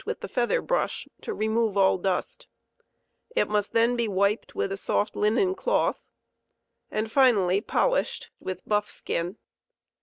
[0.03, 2.47] with the feather brash to remove all dust*
[3.35, 6.09] It must then be wiped with a soft linen cloth,
[6.89, 9.37] and finally polished with buff skin.